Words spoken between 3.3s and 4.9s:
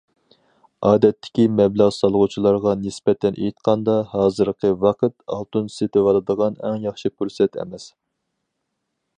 ئېيتقاندا، ھازىرقى